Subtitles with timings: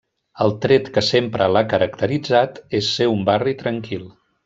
[0.45, 4.13] El tret que sempre l'ha caracteritzat és ser un barri tranquil.